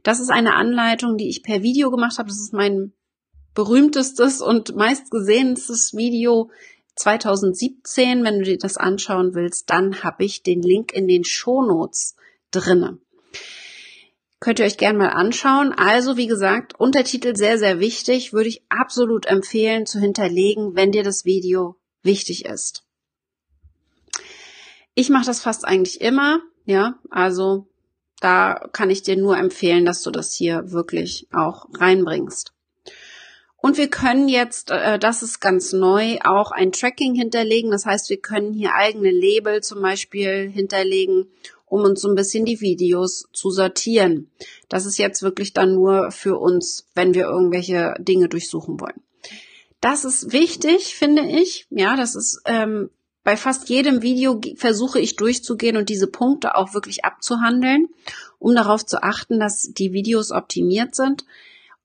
Das 0.02 0.18
ist 0.18 0.30
eine 0.30 0.56
Anleitung, 0.56 1.18
die 1.18 1.28
ich 1.28 1.44
per 1.44 1.62
Video 1.62 1.92
gemacht 1.92 2.18
habe. 2.18 2.28
Das 2.28 2.40
ist 2.40 2.52
mein 2.52 2.92
berühmtestes 3.54 4.40
und 4.40 4.74
meistgesehenstes 4.74 5.94
Video 5.94 6.50
2017. 6.96 8.24
Wenn 8.24 8.40
du 8.40 8.44
dir 8.44 8.58
das 8.58 8.76
anschauen 8.76 9.36
willst, 9.36 9.70
dann 9.70 10.02
habe 10.02 10.24
ich 10.24 10.42
den 10.42 10.62
Link 10.62 10.92
in 10.92 11.06
den 11.06 11.22
Shownotes 11.22 12.16
drinne. 12.50 12.98
Könnt 14.40 14.60
ihr 14.60 14.66
euch 14.66 14.78
gerne 14.78 14.98
mal 14.98 15.08
anschauen. 15.08 15.72
Also, 15.72 16.16
wie 16.16 16.28
gesagt, 16.28 16.78
Untertitel 16.78 17.34
sehr, 17.34 17.58
sehr 17.58 17.80
wichtig. 17.80 18.32
Würde 18.32 18.48
ich 18.48 18.62
absolut 18.68 19.26
empfehlen 19.26 19.84
zu 19.84 19.98
hinterlegen, 19.98 20.76
wenn 20.76 20.92
dir 20.92 21.02
das 21.02 21.24
Video 21.24 21.76
wichtig 22.02 22.44
ist. 22.44 22.84
Ich 24.94 25.10
mache 25.10 25.26
das 25.26 25.40
fast 25.40 25.64
eigentlich 25.64 26.00
immer, 26.00 26.40
ja, 26.64 26.98
also 27.10 27.68
da 28.20 28.68
kann 28.72 28.90
ich 28.90 29.02
dir 29.02 29.16
nur 29.16 29.36
empfehlen, 29.38 29.84
dass 29.84 30.02
du 30.02 30.10
das 30.10 30.34
hier 30.34 30.72
wirklich 30.72 31.28
auch 31.32 31.66
reinbringst. 31.72 32.52
Und 33.56 33.76
wir 33.76 33.88
können 33.88 34.28
jetzt, 34.28 34.70
äh, 34.70 34.98
das 34.98 35.22
ist 35.22 35.40
ganz 35.40 35.72
neu, 35.72 36.18
auch 36.24 36.52
ein 36.52 36.72
Tracking 36.72 37.14
hinterlegen. 37.14 37.70
Das 37.70 37.86
heißt, 37.86 38.08
wir 38.08 38.20
können 38.20 38.52
hier 38.52 38.74
eigene 38.74 39.10
Label 39.10 39.62
zum 39.62 39.82
Beispiel 39.82 40.48
hinterlegen, 40.48 41.26
um 41.70 41.82
uns 41.82 42.00
so 42.00 42.08
ein 42.08 42.14
bisschen 42.14 42.44
die 42.44 42.60
Videos 42.60 43.28
zu 43.32 43.50
sortieren. 43.50 44.30
Das 44.68 44.86
ist 44.86 44.98
jetzt 44.98 45.22
wirklich 45.22 45.52
dann 45.52 45.74
nur 45.74 46.10
für 46.10 46.38
uns, 46.38 46.86
wenn 46.94 47.14
wir 47.14 47.24
irgendwelche 47.24 47.94
Dinge 47.98 48.28
durchsuchen 48.28 48.80
wollen. 48.80 49.00
Das 49.80 50.04
ist 50.04 50.32
wichtig, 50.32 50.94
finde 50.94 51.22
ich. 51.22 51.66
Ja, 51.70 51.96
das 51.96 52.16
ist 52.16 52.42
ähm, 52.46 52.90
bei 53.28 53.36
fast 53.36 53.68
jedem 53.68 54.02
Video 54.02 54.40
versuche 54.56 55.00
ich 55.00 55.16
durchzugehen 55.16 55.76
und 55.76 55.90
diese 55.90 56.06
Punkte 56.06 56.54
auch 56.54 56.72
wirklich 56.72 57.04
abzuhandeln, 57.04 57.88
um 58.38 58.54
darauf 58.54 58.86
zu 58.86 59.02
achten, 59.02 59.38
dass 59.38 59.70
die 59.70 59.92
Videos 59.92 60.32
optimiert 60.32 60.94
sind. 60.94 61.26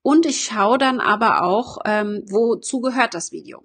Und 0.02 0.26
ich 0.26 0.44
schaue 0.44 0.78
dann 0.78 1.00
aber 1.00 1.42
auch, 1.42 1.78
ähm, 1.84 2.22
wozu 2.26 2.80
gehört 2.80 3.14
das 3.14 3.30
Video. 3.30 3.62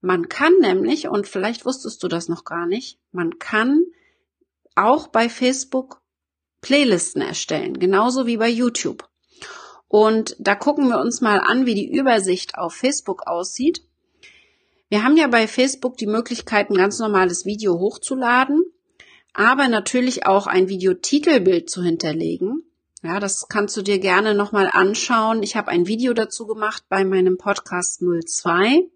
Man 0.00 0.28
kann 0.28 0.52
nämlich, 0.60 1.08
und 1.08 1.26
vielleicht 1.26 1.66
wusstest 1.66 2.02
du 2.02 2.08
das 2.08 2.28
noch 2.28 2.44
gar 2.44 2.66
nicht, 2.66 2.98
man 3.12 3.38
kann 3.38 3.84
auch 4.84 5.08
bei 5.08 5.28
Facebook 5.28 6.00
Playlisten 6.60 7.22
erstellen, 7.22 7.78
genauso 7.78 8.26
wie 8.26 8.36
bei 8.36 8.48
YouTube. 8.48 9.08
Und 9.88 10.36
da 10.38 10.54
gucken 10.54 10.88
wir 10.88 11.00
uns 11.00 11.20
mal 11.20 11.40
an, 11.40 11.66
wie 11.66 11.74
die 11.74 11.90
Übersicht 11.90 12.56
auf 12.56 12.74
Facebook 12.74 13.26
aussieht. 13.26 13.82
Wir 14.88 15.04
haben 15.04 15.16
ja 15.16 15.26
bei 15.26 15.48
Facebook 15.48 15.96
die 15.96 16.06
Möglichkeit, 16.06 16.70
ein 16.70 16.76
ganz 16.76 16.98
normales 16.98 17.44
Video 17.44 17.78
hochzuladen, 17.78 18.62
aber 19.32 19.68
natürlich 19.68 20.26
auch 20.26 20.46
ein 20.46 20.68
Videotitelbild 20.68 21.70
zu 21.70 21.82
hinterlegen. 21.82 22.62
Ja, 23.02 23.18
das 23.18 23.48
kannst 23.48 23.76
du 23.76 23.82
dir 23.82 23.98
gerne 23.98 24.34
nochmal 24.34 24.68
anschauen. 24.72 25.42
Ich 25.42 25.56
habe 25.56 25.68
ein 25.68 25.86
Video 25.86 26.12
dazu 26.12 26.46
gemacht 26.46 26.84
bei 26.88 27.04
meinem 27.04 27.38
Podcast 27.38 28.02
02. 28.02 28.90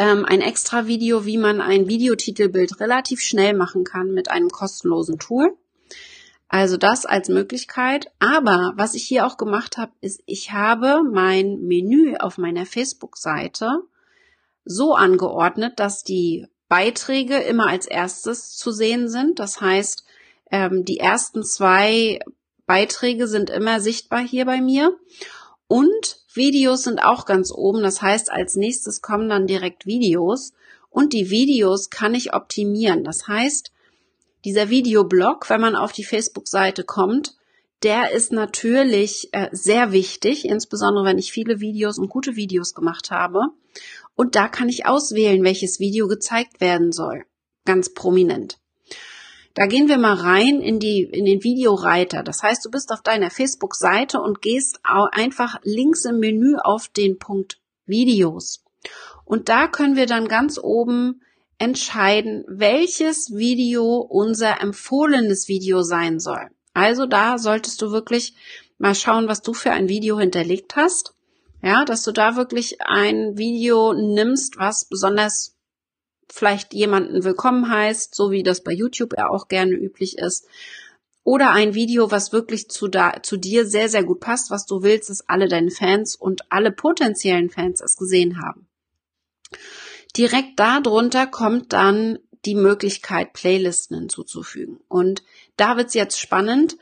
Ähm, 0.00 0.24
ein 0.24 0.40
extra 0.40 0.86
Video, 0.86 1.26
wie 1.26 1.36
man 1.36 1.60
ein 1.60 1.86
Videotitelbild 1.86 2.80
relativ 2.80 3.20
schnell 3.20 3.52
machen 3.52 3.84
kann 3.84 4.12
mit 4.12 4.30
einem 4.30 4.48
kostenlosen 4.48 5.18
Tool. 5.18 5.54
Also 6.48 6.78
das 6.78 7.04
als 7.04 7.28
Möglichkeit. 7.28 8.10
Aber 8.18 8.72
was 8.76 8.94
ich 8.94 9.02
hier 9.02 9.26
auch 9.26 9.36
gemacht 9.36 9.76
habe, 9.76 9.92
ist, 10.00 10.22
ich 10.24 10.52
habe 10.52 11.02
mein 11.02 11.66
Menü 11.66 12.16
auf 12.16 12.38
meiner 12.38 12.64
Facebook-Seite 12.64 13.82
so 14.64 14.94
angeordnet, 14.94 15.78
dass 15.78 16.02
die 16.02 16.46
Beiträge 16.70 17.36
immer 17.36 17.66
als 17.66 17.84
erstes 17.84 18.56
zu 18.56 18.72
sehen 18.72 19.06
sind. 19.10 19.38
Das 19.38 19.60
heißt, 19.60 20.06
ähm, 20.50 20.86
die 20.86 20.98
ersten 20.98 21.44
zwei 21.44 22.20
Beiträge 22.64 23.28
sind 23.28 23.50
immer 23.50 23.82
sichtbar 23.82 24.20
hier 24.20 24.46
bei 24.46 24.62
mir. 24.62 24.96
Und 25.70 26.18
Videos 26.34 26.82
sind 26.82 26.98
auch 26.98 27.26
ganz 27.26 27.52
oben. 27.52 27.80
Das 27.80 28.02
heißt, 28.02 28.32
als 28.32 28.56
nächstes 28.56 29.02
kommen 29.02 29.28
dann 29.28 29.46
direkt 29.46 29.86
Videos. 29.86 30.52
Und 30.88 31.12
die 31.12 31.30
Videos 31.30 31.90
kann 31.90 32.12
ich 32.16 32.34
optimieren. 32.34 33.04
Das 33.04 33.28
heißt, 33.28 33.70
dieser 34.44 34.68
Videoblog, 34.68 35.48
wenn 35.48 35.60
man 35.60 35.76
auf 35.76 35.92
die 35.92 36.02
Facebook-Seite 36.02 36.82
kommt, 36.82 37.36
der 37.84 38.10
ist 38.10 38.32
natürlich 38.32 39.28
äh, 39.30 39.48
sehr 39.52 39.92
wichtig, 39.92 40.44
insbesondere 40.44 41.04
wenn 41.04 41.18
ich 41.18 41.30
viele 41.30 41.60
Videos 41.60 41.98
und 41.98 42.08
gute 42.08 42.34
Videos 42.34 42.74
gemacht 42.74 43.12
habe. 43.12 43.42
Und 44.16 44.34
da 44.34 44.48
kann 44.48 44.68
ich 44.68 44.86
auswählen, 44.86 45.44
welches 45.44 45.78
Video 45.78 46.08
gezeigt 46.08 46.60
werden 46.60 46.90
soll. 46.90 47.26
Ganz 47.64 47.94
prominent. 47.94 48.58
Da 49.60 49.66
gehen 49.66 49.88
wir 49.90 49.98
mal 49.98 50.14
rein 50.14 50.62
in 50.62 50.78
die, 50.78 51.02
in 51.02 51.26
den 51.26 51.44
Videoreiter. 51.44 52.22
Das 52.22 52.42
heißt, 52.42 52.64
du 52.64 52.70
bist 52.70 52.90
auf 52.92 53.02
deiner 53.02 53.28
Facebook-Seite 53.28 54.18
und 54.18 54.40
gehst 54.40 54.80
einfach 54.84 55.60
links 55.64 56.06
im 56.06 56.18
Menü 56.18 56.56
auf 56.56 56.88
den 56.88 57.18
Punkt 57.18 57.58
Videos. 57.84 58.64
Und 59.26 59.50
da 59.50 59.66
können 59.66 59.96
wir 59.96 60.06
dann 60.06 60.28
ganz 60.28 60.58
oben 60.58 61.20
entscheiden, 61.58 62.42
welches 62.48 63.36
Video 63.36 63.96
unser 63.96 64.62
empfohlenes 64.62 65.46
Video 65.48 65.82
sein 65.82 66.20
soll. 66.20 66.48
Also 66.72 67.04
da 67.04 67.36
solltest 67.36 67.82
du 67.82 67.92
wirklich 67.92 68.32
mal 68.78 68.94
schauen, 68.94 69.28
was 69.28 69.42
du 69.42 69.52
für 69.52 69.72
ein 69.72 69.90
Video 69.90 70.18
hinterlegt 70.18 70.74
hast. 70.74 71.12
Ja, 71.62 71.84
dass 71.84 72.02
du 72.02 72.12
da 72.12 72.34
wirklich 72.34 72.78
ein 72.80 73.36
Video 73.36 73.92
nimmst, 73.92 74.56
was 74.56 74.86
besonders 74.86 75.54
vielleicht 76.32 76.74
jemanden 76.74 77.24
willkommen 77.24 77.70
heißt, 77.70 78.14
so 78.14 78.30
wie 78.30 78.42
das 78.42 78.62
bei 78.62 78.72
YouTube 78.72 79.14
ja 79.16 79.28
auch 79.28 79.48
gerne 79.48 79.72
üblich 79.72 80.18
ist. 80.18 80.46
Oder 81.22 81.50
ein 81.50 81.74
Video, 81.74 82.10
was 82.10 82.32
wirklich 82.32 82.68
zu, 82.70 82.88
da, 82.88 83.22
zu 83.22 83.36
dir 83.36 83.66
sehr, 83.66 83.88
sehr 83.88 84.04
gut 84.04 84.20
passt, 84.20 84.50
was 84.50 84.64
du 84.64 84.82
willst, 84.82 85.10
dass 85.10 85.28
alle 85.28 85.48
deine 85.48 85.70
Fans 85.70 86.16
und 86.16 86.50
alle 86.50 86.72
potenziellen 86.72 87.50
Fans 87.50 87.80
es 87.82 87.96
gesehen 87.96 88.40
haben. 88.42 88.66
Direkt 90.16 90.58
darunter 90.58 91.26
kommt 91.26 91.72
dann 91.72 92.18
die 92.46 92.54
Möglichkeit, 92.54 93.32
Playlisten 93.32 93.98
hinzuzufügen. 93.98 94.80
Und 94.88 95.22
da 95.56 95.76
wird's 95.76 95.94
jetzt 95.94 96.18
spannend. 96.18 96.78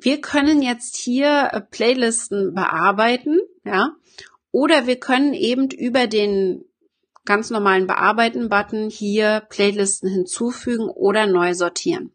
Wir 0.00 0.20
können 0.20 0.62
jetzt 0.62 0.96
hier 0.96 1.50
äh, 1.52 1.60
Playlisten 1.60 2.54
bearbeiten, 2.54 3.38
ja, 3.64 3.96
oder 4.50 4.86
wir 4.86 4.96
können 4.96 5.34
eben 5.34 5.70
über 5.70 6.06
den 6.06 6.64
ganz 7.28 7.50
normalen 7.50 7.86
Bearbeiten-Button 7.86 8.88
hier 8.88 9.42
Playlisten 9.50 10.08
hinzufügen 10.08 10.88
oder 10.88 11.26
neu 11.26 11.52
sortieren. 11.52 12.10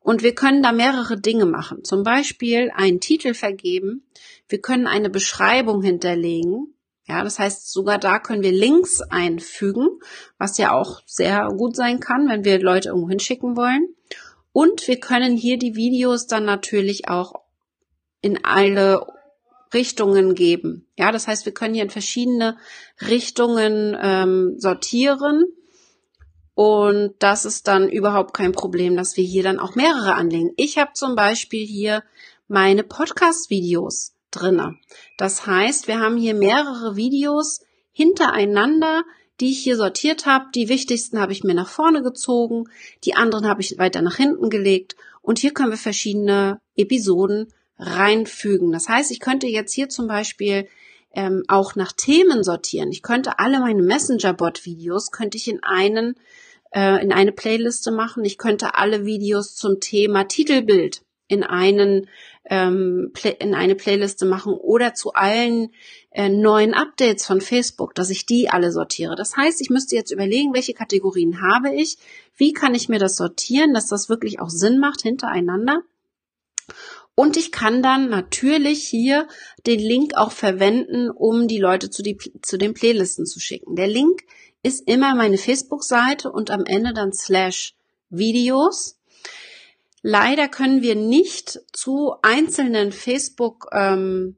Und 0.00 0.22
wir 0.22 0.34
können 0.34 0.62
da 0.62 0.72
mehrere 0.72 1.18
Dinge 1.18 1.46
machen. 1.46 1.84
Zum 1.84 2.02
Beispiel 2.02 2.70
einen 2.74 3.00
Titel 3.00 3.32
vergeben. 3.32 4.04
Wir 4.48 4.60
können 4.60 4.86
eine 4.86 5.08
Beschreibung 5.08 5.82
hinterlegen. 5.82 6.74
Ja, 7.06 7.24
das 7.24 7.38
heißt, 7.38 7.72
sogar 7.72 7.98
da 7.98 8.18
können 8.18 8.42
wir 8.42 8.52
Links 8.52 9.00
einfügen, 9.00 9.88
was 10.38 10.58
ja 10.58 10.72
auch 10.72 11.00
sehr 11.06 11.48
gut 11.48 11.74
sein 11.74 11.98
kann, 11.98 12.28
wenn 12.28 12.44
wir 12.44 12.60
Leute 12.60 12.90
irgendwo 12.90 13.08
hinschicken 13.08 13.56
wollen. 13.56 13.88
Und 14.52 14.86
wir 14.86 15.00
können 15.00 15.34
hier 15.34 15.58
die 15.58 15.76
Videos 15.76 16.26
dann 16.26 16.44
natürlich 16.44 17.08
auch 17.08 17.40
in 18.20 18.44
alle 18.44 19.06
Richtungen 19.74 20.34
geben. 20.34 20.86
Ja, 20.96 21.12
das 21.12 21.26
heißt, 21.28 21.46
wir 21.46 21.54
können 21.54 21.74
hier 21.74 21.82
in 21.84 21.90
verschiedene 21.90 22.56
Richtungen 23.00 23.96
ähm, 24.00 24.54
sortieren 24.58 25.44
Und 26.54 27.14
das 27.18 27.44
ist 27.44 27.66
dann 27.66 27.88
überhaupt 27.88 28.34
kein 28.34 28.52
Problem, 28.52 28.96
dass 28.96 29.16
wir 29.16 29.24
hier 29.24 29.42
dann 29.42 29.58
auch 29.58 29.74
mehrere 29.74 30.14
anlegen. 30.14 30.52
Ich 30.56 30.78
habe 30.78 30.92
zum 30.94 31.14
Beispiel 31.14 31.66
hier 31.66 32.02
meine 32.46 32.84
Podcast-Videos 32.84 34.14
drinne. 34.30 34.76
Das 35.16 35.46
heißt, 35.46 35.88
wir 35.88 36.00
haben 36.00 36.16
hier 36.16 36.34
mehrere 36.34 36.96
Videos 36.96 37.60
hintereinander, 37.92 39.02
die 39.40 39.50
ich 39.50 39.60
hier 39.60 39.76
sortiert 39.76 40.26
habe. 40.26 40.46
Die 40.54 40.68
wichtigsten 40.68 41.18
habe 41.18 41.32
ich 41.32 41.42
mir 41.42 41.54
nach 41.54 41.68
vorne 41.68 42.02
gezogen, 42.02 42.68
die 43.04 43.14
anderen 43.14 43.48
habe 43.48 43.62
ich 43.62 43.78
weiter 43.78 44.02
nach 44.02 44.16
hinten 44.16 44.50
gelegt 44.50 44.96
und 45.22 45.38
hier 45.38 45.52
können 45.52 45.70
wir 45.70 45.78
verschiedene 45.78 46.60
Episoden 46.76 47.52
reinfügen. 47.82 48.72
Das 48.72 48.88
heißt, 48.88 49.10
ich 49.10 49.20
könnte 49.20 49.46
jetzt 49.46 49.72
hier 49.72 49.88
zum 49.88 50.06
Beispiel 50.06 50.68
ähm, 51.14 51.42
auch 51.48 51.74
nach 51.74 51.92
Themen 51.92 52.42
sortieren. 52.42 52.90
Ich 52.90 53.02
könnte 53.02 53.38
alle 53.38 53.60
meine 53.60 53.82
Messenger-Bot-Videos 53.82 55.10
könnte 55.10 55.36
ich 55.36 55.48
in 55.48 55.62
einen 55.62 56.14
äh, 56.74 57.02
in 57.02 57.12
eine 57.12 57.32
Playliste 57.32 57.90
machen. 57.90 58.24
Ich 58.24 58.38
könnte 58.38 58.74
alle 58.76 59.04
Videos 59.04 59.54
zum 59.54 59.80
Thema 59.80 60.24
Titelbild 60.24 61.02
in 61.28 61.44
einen 61.44 62.08
ähm, 62.44 63.12
in 63.38 63.54
eine 63.54 63.74
Playliste 63.74 64.26
machen 64.26 64.54
oder 64.54 64.94
zu 64.94 65.12
allen 65.12 65.70
äh, 66.10 66.28
neuen 66.28 66.74
Updates 66.74 67.26
von 67.26 67.40
Facebook, 67.40 67.94
dass 67.94 68.10
ich 68.10 68.26
die 68.26 68.48
alle 68.50 68.72
sortiere. 68.72 69.14
Das 69.14 69.36
heißt, 69.36 69.60
ich 69.60 69.70
müsste 69.70 69.96
jetzt 69.96 70.10
überlegen, 70.10 70.54
welche 70.54 70.74
Kategorien 70.74 71.40
habe 71.40 71.74
ich, 71.74 71.98
wie 72.36 72.52
kann 72.52 72.74
ich 72.74 72.88
mir 72.88 72.98
das 72.98 73.16
sortieren, 73.16 73.74
dass 73.74 73.86
das 73.86 74.08
wirklich 74.08 74.40
auch 74.40 74.50
Sinn 74.50 74.78
macht 74.78 75.02
hintereinander. 75.02 75.82
Und 77.14 77.36
ich 77.36 77.52
kann 77.52 77.82
dann 77.82 78.08
natürlich 78.08 78.86
hier 78.88 79.28
den 79.66 79.80
Link 79.80 80.14
auch 80.16 80.32
verwenden, 80.32 81.10
um 81.10 81.46
die 81.46 81.58
Leute 81.58 81.90
zu, 81.90 82.02
die, 82.02 82.16
zu 82.40 82.56
den 82.56 82.72
Playlisten 82.72 83.26
zu 83.26 83.38
schicken. 83.38 83.76
Der 83.76 83.86
Link 83.86 84.22
ist 84.62 84.88
immer 84.88 85.14
meine 85.14 85.38
Facebook-Seite 85.38 86.30
und 86.32 86.50
am 86.50 86.64
Ende 86.64 86.94
dann 86.94 87.12
slash 87.12 87.74
Videos. 88.08 88.98
Leider 90.02 90.48
können 90.48 90.82
wir 90.82 90.94
nicht 90.94 91.60
zu 91.72 92.14
einzelnen 92.22 92.92
Facebook 92.92 93.68
ähm, 93.72 94.36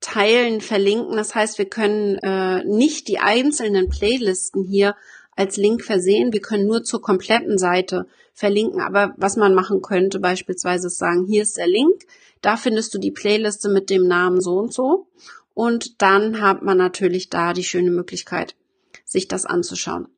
Teilen 0.00 0.60
verlinken. 0.60 1.16
Das 1.16 1.34
heißt, 1.34 1.58
wir 1.58 1.68
können 1.68 2.16
äh, 2.18 2.64
nicht 2.64 3.08
die 3.08 3.18
einzelnen 3.18 3.88
Playlisten 3.88 4.62
hier 4.62 4.94
als 5.36 5.56
Link 5.56 5.84
versehen. 5.84 6.32
Wir 6.32 6.40
können 6.40 6.66
nur 6.66 6.82
zur 6.82 7.00
kompletten 7.00 7.58
Seite 7.58 8.06
verlinken. 8.32 8.80
Aber 8.80 9.14
was 9.16 9.36
man 9.36 9.54
machen 9.54 9.82
könnte, 9.82 10.18
beispielsweise 10.18 10.90
sagen, 10.90 11.26
hier 11.26 11.42
ist 11.42 11.56
der 11.56 11.68
Link, 11.68 12.04
da 12.40 12.56
findest 12.56 12.94
du 12.94 12.98
die 12.98 13.10
Playliste 13.10 13.68
mit 13.68 13.90
dem 13.90 14.08
Namen 14.08 14.40
so 14.40 14.58
und 14.58 14.72
so. 14.72 15.06
Und 15.54 16.02
dann 16.02 16.40
hat 16.40 16.62
man 16.62 16.76
natürlich 16.76 17.30
da 17.30 17.52
die 17.52 17.64
schöne 17.64 17.90
Möglichkeit, 17.90 18.56
sich 19.04 19.28
das 19.28 19.46
anzuschauen. 19.46 20.08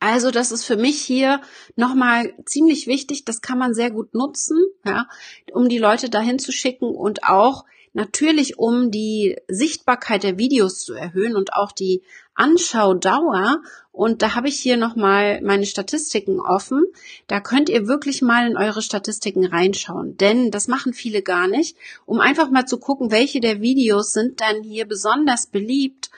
Also 0.00 0.30
das 0.30 0.52
ist 0.52 0.64
für 0.64 0.76
mich 0.76 1.00
hier 1.00 1.40
nochmal 1.74 2.32
ziemlich 2.44 2.86
wichtig. 2.86 3.24
Das 3.24 3.40
kann 3.40 3.58
man 3.58 3.74
sehr 3.74 3.90
gut 3.90 4.14
nutzen, 4.14 4.58
ja, 4.84 5.08
um 5.52 5.68
die 5.68 5.78
Leute 5.78 6.08
dahin 6.08 6.38
zu 6.38 6.52
schicken 6.52 6.94
und 6.94 7.24
auch 7.24 7.64
natürlich, 7.94 8.58
um 8.58 8.90
die 8.92 9.36
Sichtbarkeit 9.48 10.22
der 10.22 10.38
Videos 10.38 10.84
zu 10.84 10.94
erhöhen 10.94 11.34
und 11.34 11.54
auch 11.54 11.72
die 11.72 12.02
Anschaudauer. 12.34 13.60
Und 13.90 14.22
da 14.22 14.36
habe 14.36 14.48
ich 14.48 14.60
hier 14.60 14.76
nochmal 14.76 15.40
meine 15.42 15.66
Statistiken 15.66 16.38
offen. 16.40 16.84
Da 17.26 17.40
könnt 17.40 17.68
ihr 17.68 17.88
wirklich 17.88 18.22
mal 18.22 18.48
in 18.48 18.56
eure 18.56 18.82
Statistiken 18.82 19.44
reinschauen, 19.44 20.16
denn 20.16 20.52
das 20.52 20.68
machen 20.68 20.92
viele 20.92 21.22
gar 21.22 21.48
nicht, 21.48 21.76
um 22.06 22.20
einfach 22.20 22.50
mal 22.50 22.66
zu 22.66 22.78
gucken, 22.78 23.10
welche 23.10 23.40
der 23.40 23.60
Videos 23.60 24.12
sind 24.12 24.40
dann 24.40 24.62
hier 24.62 24.86
besonders 24.86 25.48
beliebt 25.48 26.10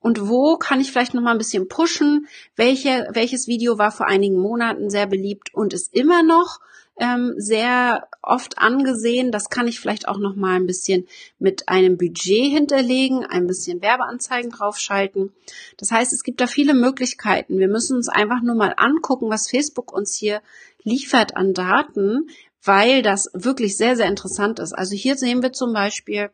und 0.00 0.28
wo 0.28 0.56
kann 0.56 0.80
ich 0.80 0.92
vielleicht 0.92 1.14
noch 1.14 1.22
mal 1.22 1.32
ein 1.32 1.38
bisschen 1.38 1.68
pushen? 1.68 2.28
Welche, 2.54 3.08
welches 3.12 3.48
Video 3.48 3.78
war 3.78 3.90
vor 3.90 4.06
einigen 4.06 4.38
Monaten 4.38 4.90
sehr 4.90 5.06
beliebt 5.06 5.52
und 5.52 5.72
ist 5.72 5.92
immer 5.92 6.22
noch 6.22 6.60
ähm, 7.00 7.34
sehr 7.36 8.06
oft 8.22 8.58
angesehen? 8.58 9.32
Das 9.32 9.50
kann 9.50 9.66
ich 9.66 9.80
vielleicht 9.80 10.06
auch 10.06 10.18
noch 10.18 10.36
mal 10.36 10.54
ein 10.54 10.66
bisschen 10.66 11.08
mit 11.40 11.68
einem 11.68 11.98
Budget 11.98 12.52
hinterlegen, 12.52 13.24
ein 13.24 13.48
bisschen 13.48 13.82
Werbeanzeigen 13.82 14.52
draufschalten. 14.52 15.32
Das 15.78 15.90
heißt, 15.90 16.12
es 16.12 16.22
gibt 16.22 16.40
da 16.40 16.46
viele 16.46 16.74
Möglichkeiten. 16.74 17.58
Wir 17.58 17.68
müssen 17.68 17.96
uns 17.96 18.08
einfach 18.08 18.40
nur 18.40 18.54
mal 18.54 18.74
angucken, 18.76 19.30
was 19.30 19.50
Facebook 19.50 19.92
uns 19.92 20.14
hier 20.14 20.42
liefert 20.84 21.36
an 21.36 21.54
Daten, 21.54 22.30
weil 22.62 23.02
das 23.02 23.30
wirklich 23.34 23.76
sehr, 23.76 23.96
sehr 23.96 24.06
interessant 24.06 24.60
ist. 24.60 24.72
Also 24.72 24.94
hier 24.94 25.16
sehen 25.16 25.42
wir 25.42 25.52
zum 25.52 25.72
Beispiel, 25.72 26.30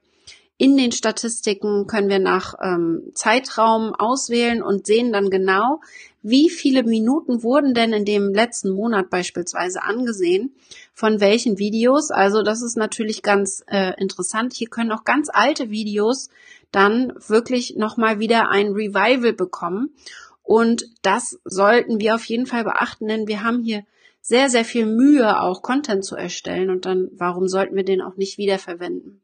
in 0.56 0.76
den 0.76 0.92
Statistiken 0.92 1.86
können 1.86 2.08
wir 2.08 2.20
nach 2.20 2.54
ähm, 2.62 3.10
Zeitraum 3.14 3.92
auswählen 3.94 4.62
und 4.62 4.86
sehen 4.86 5.12
dann 5.12 5.30
genau, 5.30 5.80
wie 6.22 6.48
viele 6.48 6.84
Minuten 6.84 7.42
wurden 7.42 7.74
denn 7.74 7.92
in 7.92 8.04
dem 8.04 8.32
letzten 8.32 8.70
Monat 8.70 9.10
beispielsweise 9.10 9.82
angesehen, 9.82 10.54
von 10.94 11.20
welchen 11.20 11.58
Videos. 11.58 12.10
Also 12.10 12.42
das 12.42 12.62
ist 12.62 12.76
natürlich 12.76 13.22
ganz 13.22 13.64
äh, 13.66 13.92
interessant. 14.00 14.54
Hier 14.54 14.68
können 14.68 14.92
auch 14.92 15.04
ganz 15.04 15.28
alte 15.30 15.70
Videos 15.70 16.30
dann 16.70 17.12
wirklich 17.26 17.76
nochmal 17.76 18.20
wieder 18.20 18.48
ein 18.48 18.68
Revival 18.68 19.32
bekommen. 19.32 19.90
Und 20.42 20.84
das 21.02 21.38
sollten 21.44 22.00
wir 22.00 22.14
auf 22.14 22.24
jeden 22.26 22.46
Fall 22.46 22.64
beachten, 22.64 23.08
denn 23.08 23.26
wir 23.26 23.42
haben 23.42 23.62
hier 23.62 23.84
sehr, 24.20 24.48
sehr 24.48 24.64
viel 24.64 24.86
Mühe, 24.86 25.40
auch 25.40 25.62
Content 25.62 26.04
zu 26.04 26.16
erstellen. 26.16 26.70
Und 26.70 26.86
dann, 26.86 27.10
warum 27.12 27.48
sollten 27.48 27.76
wir 27.76 27.84
den 27.84 28.00
auch 28.00 28.16
nicht 28.16 28.38
wiederverwenden? 28.38 29.20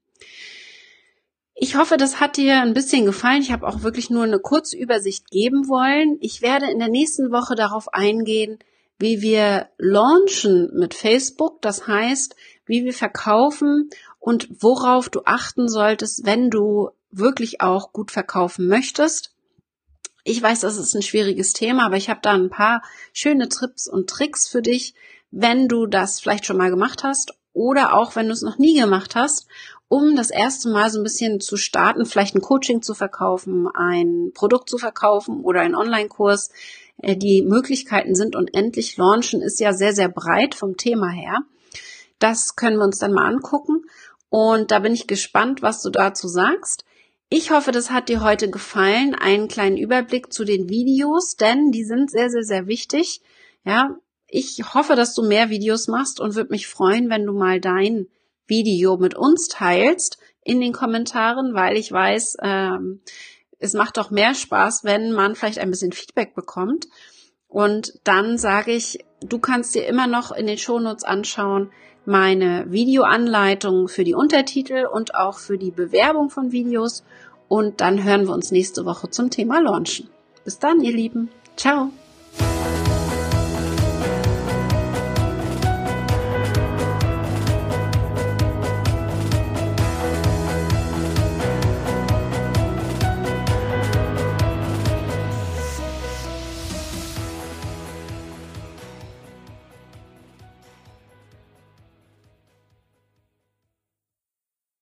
Ich 1.63 1.77
hoffe, 1.77 1.99
das 1.99 2.21
hat 2.21 2.39
dir 2.39 2.63
ein 2.63 2.73
bisschen 2.73 3.05
gefallen. 3.05 3.43
Ich 3.43 3.53
habe 3.53 3.69
auch 3.69 3.83
wirklich 3.83 4.09
nur 4.09 4.25
eine 4.25 4.39
kurze 4.39 4.79
Übersicht 4.79 5.31
geben 5.31 5.69
wollen. 5.69 6.17
Ich 6.23 6.41
werde 6.41 6.71
in 6.71 6.79
der 6.79 6.89
nächsten 6.89 7.33
Woche 7.33 7.55
darauf 7.55 7.93
eingehen, 7.93 8.59
wie 8.99 9.21
wir 9.21 9.69
launchen 9.77 10.71
mit 10.73 10.95
Facebook. 10.95 11.61
Das 11.61 11.87
heißt, 11.87 12.35
wie 12.65 12.87
wir 12.87 12.95
verkaufen 12.95 13.91
und 14.19 14.49
worauf 14.63 15.11
du 15.11 15.21
achten 15.27 15.69
solltest, 15.69 16.25
wenn 16.25 16.49
du 16.49 16.93
wirklich 17.11 17.61
auch 17.61 17.93
gut 17.93 18.11
verkaufen 18.11 18.67
möchtest. 18.67 19.35
Ich 20.25 20.43
weiß, 20.43 20.61
das 20.61 20.79
ist 20.79 20.95
ein 20.95 21.03
schwieriges 21.03 21.53
Thema, 21.53 21.85
aber 21.85 21.99
ich 21.99 22.09
habe 22.09 22.21
da 22.23 22.33
ein 22.33 22.49
paar 22.49 22.83
schöne 23.13 23.51
Trips 23.51 23.87
und 23.87 24.09
Tricks 24.09 24.49
für 24.49 24.63
dich, 24.63 24.95
wenn 25.31 25.69
du 25.69 25.85
das 25.85 26.21
vielleicht 26.21 26.47
schon 26.47 26.57
mal 26.57 26.71
gemacht 26.71 27.05
hast 27.05 27.35
oder 27.53 27.95
auch 27.95 28.17
wenn 28.17 28.29
du 28.29 28.33
es 28.33 28.41
noch 28.41 28.57
nie 28.57 28.81
gemacht 28.81 29.15
hast 29.15 29.47
um 29.91 30.15
das 30.15 30.31
erste 30.31 30.71
Mal 30.71 30.89
so 30.89 31.01
ein 31.01 31.03
bisschen 31.03 31.41
zu 31.41 31.57
starten, 31.57 32.07
vielleicht 32.07 32.37
ein 32.37 32.41
Coaching 32.41 32.81
zu 32.81 32.95
verkaufen, 32.95 33.67
ein 33.75 34.31
Produkt 34.35 34.71
zu 34.71 34.79
verkaufen 34.79 35.41
oder 35.41 35.63
einen 35.63 35.75
Online-Kurs. 35.75 36.51
Äh, 37.03 37.17
die 37.17 37.43
Möglichkeiten 37.43 38.15
sind 38.15 38.37
unendlich. 38.37 38.97
Launchen 38.97 39.43
ist 39.43 39.59
ja 39.59 39.73
sehr, 39.73 39.93
sehr 39.93 40.09
breit 40.09 40.55
vom 40.55 40.77
Thema 40.77 41.09
her. 41.09 41.41
Das 42.21 42.55
können 42.55 42.77
wir 42.77 42.85
uns 42.85 43.01
dann 43.01 43.13
mal 43.13 43.27
angucken. 43.27 43.83
Und 44.29 44.71
da 44.71 44.79
bin 44.79 44.95
ich 44.95 45.09
gespannt, 45.09 45.61
was 45.61 45.83
du 45.83 45.91
dazu 45.91 46.29
sagst. 46.29 46.85
Ich 47.29 47.51
hoffe, 47.51 47.73
das 47.73 47.91
hat 47.91 48.09
dir 48.09 48.23
heute 48.23 48.49
gefallen. 48.49 49.17
Einen 49.17 49.49
kleinen 49.49 49.77
Überblick 49.77 50.33
zu 50.33 50.45
den 50.45 50.69
Videos, 50.69 51.35
denn 51.35 51.73
die 51.73 51.85
sind 51.85 52.13
sehr, 52.13 52.31
sehr, 52.31 52.45
sehr 52.45 52.69
wichtig. 52.69 53.23
Ja, 53.65 53.97
ich 54.29 54.73
hoffe, 54.73 54.95
dass 54.95 55.17
du 55.17 55.25
mehr 55.25 55.51
Videos 55.51 55.89
machst 55.89 56.21
und 56.21 56.37
würde 56.37 56.51
mich 56.51 56.69
freuen, 56.69 57.11
wenn 57.11 57.27
du 57.27 57.33
mal 57.33 57.61
dein 57.61 58.07
Video 58.51 58.99
mit 58.99 59.15
uns 59.15 59.49
teilst 59.49 60.19
in 60.45 60.61
den 60.61 60.73
Kommentaren, 60.73 61.55
weil 61.55 61.79
ich 61.79 61.91
weiß, 61.91 62.37
ähm, 62.43 63.01
es 63.59 63.75
macht 63.75 63.97
doch 63.97 64.11
mehr 64.11 64.35
Spaß, 64.35 64.85
wenn 64.85 65.13
man 65.13 65.35
vielleicht 65.35 65.59
ein 65.59 65.71
bisschen 65.71 65.93
Feedback 65.93 66.35
bekommt. 66.35 66.87
Und 67.49 67.95
dann 68.05 68.39
sage 68.39 68.73
ich, 68.73 69.05
du 69.23 69.39
kannst 69.39 69.75
dir 69.75 69.87
immer 69.87 70.07
noch 70.07 70.33
in 70.33 70.47
den 70.47 70.59
Shownotes 70.59 71.05
anschauen, 71.05 71.71
meine 72.07 72.67
Videoanleitung 72.71 73.89
für 73.89 74.05
die 74.05 74.15
Untertitel 74.15 74.87
und 74.91 75.15
auch 75.15 75.39
für 75.39 75.59
die 75.59 75.71
Bewerbung 75.71 76.31
von 76.31 76.53
Videos. 76.53 77.05
Und 77.49 77.81
dann 77.81 78.05
hören 78.05 78.27
wir 78.27 78.35
uns 78.35 78.51
nächste 78.53 78.85
Woche 78.87 79.11
zum 79.11 79.31
Thema 79.31 79.61
Launchen. 79.61 80.09
Bis 80.45 80.59
dann, 80.59 80.81
ihr 80.81 80.93
Lieben. 80.93 81.29
Ciao. 81.57 81.91